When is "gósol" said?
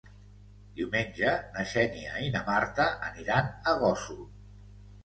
3.85-4.27